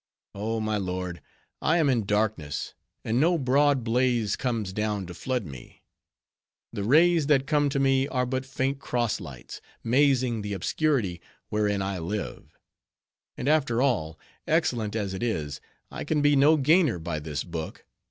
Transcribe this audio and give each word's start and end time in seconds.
Oh, 0.33 0.59
my 0.59 0.77
lord, 0.77 1.21
I 1.61 1.77
am 1.77 1.87
in 1.87 2.07
darkness, 2.07 2.73
and 3.05 3.19
no 3.19 3.37
broad 3.37 3.83
blaze 3.83 4.35
comes 4.35 4.73
down 4.73 5.05
to 5.05 5.13
flood 5.13 5.45
me. 5.45 5.83
The 6.73 6.83
rays 6.83 7.27
that 7.27 7.45
come 7.45 7.69
to 7.69 7.79
me 7.79 8.07
are 8.07 8.25
but 8.25 8.43
faint 8.43 8.79
cross 8.79 9.19
lights, 9.19 9.61
mazing 9.83 10.41
the 10.41 10.53
obscurity 10.53 11.21
wherein 11.49 11.83
I 11.83 11.99
live. 11.99 12.57
And 13.37 13.47
after 13.47 13.79
all, 13.79 14.17
excellent 14.47 14.95
as 14.95 15.13
it 15.13 15.21
is, 15.21 15.61
I 15.91 16.03
can 16.03 16.23
be 16.23 16.35
no 16.35 16.57
gainer 16.57 16.97
by 16.97 17.19
this 17.19 17.43
book. 17.43 17.85